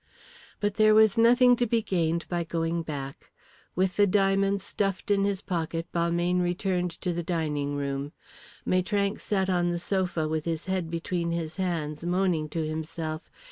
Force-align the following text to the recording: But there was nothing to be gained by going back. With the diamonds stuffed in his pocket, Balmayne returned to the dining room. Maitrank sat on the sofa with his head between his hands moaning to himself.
But 0.59 0.77
there 0.77 0.95
was 0.95 1.15
nothing 1.15 1.55
to 1.57 1.67
be 1.67 1.83
gained 1.83 2.25
by 2.27 2.43
going 2.43 2.81
back. 2.81 3.31
With 3.75 3.97
the 3.97 4.07
diamonds 4.07 4.63
stuffed 4.63 5.11
in 5.11 5.25
his 5.25 5.43
pocket, 5.43 5.85
Balmayne 5.93 6.41
returned 6.41 6.89
to 7.01 7.13
the 7.13 7.21
dining 7.21 7.75
room. 7.75 8.11
Maitrank 8.65 9.19
sat 9.19 9.47
on 9.47 9.69
the 9.69 9.77
sofa 9.77 10.27
with 10.27 10.45
his 10.45 10.65
head 10.65 10.89
between 10.89 11.29
his 11.29 11.57
hands 11.57 12.03
moaning 12.03 12.49
to 12.49 12.67
himself. 12.67 13.29